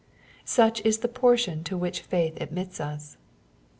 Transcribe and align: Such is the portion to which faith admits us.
Such 0.45 0.81
is 0.83 0.97
the 1.05 1.07
portion 1.07 1.63
to 1.65 1.77
which 1.77 2.01
faith 2.01 2.35
admits 2.41 2.79
us. 2.79 3.17